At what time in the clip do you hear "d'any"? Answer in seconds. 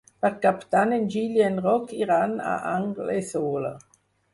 0.75-0.95